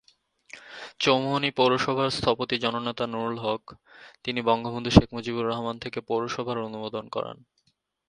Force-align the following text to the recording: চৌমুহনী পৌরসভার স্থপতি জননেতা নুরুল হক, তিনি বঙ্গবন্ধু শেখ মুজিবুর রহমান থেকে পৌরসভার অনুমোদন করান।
চৌমুহনী 0.99 1.49
পৌরসভার 1.51 2.09
স্থপতি 2.11 2.55
জননেতা 2.57 3.05
নুরুল 3.07 3.37
হক, 3.37 3.63
তিনি 4.25 4.39
বঙ্গবন্ধু 4.41 4.89
শেখ 4.91 5.09
মুজিবুর 5.13 5.45
রহমান 5.47 5.75
থেকে 5.79 5.99
পৌরসভার 6.01 6.57
অনুমোদন 6.59 7.05
করান। 7.09 7.37